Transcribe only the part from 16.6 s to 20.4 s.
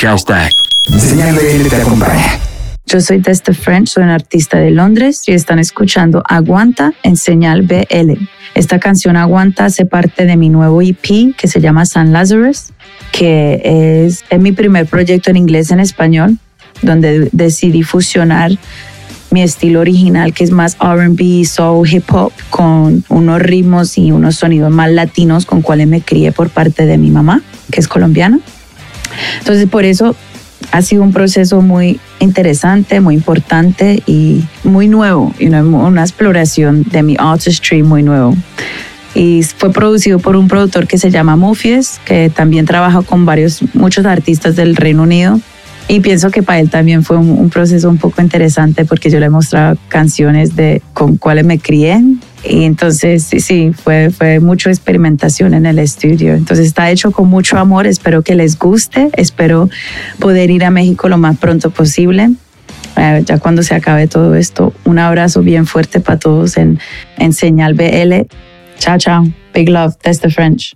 donde decidí fusionar mi estilo original,